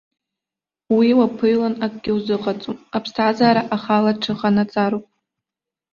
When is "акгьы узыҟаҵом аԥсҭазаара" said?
1.85-3.61